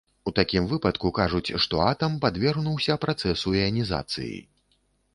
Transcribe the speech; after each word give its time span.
У 0.29 0.31
такім 0.37 0.63
выпадку 0.71 1.11
кажуць, 1.19 1.53
што 1.67 1.83
атам 1.91 2.17
падвергнуўся 2.25 2.99
працэсу 3.07 3.57
іанізацыі. 3.63 4.37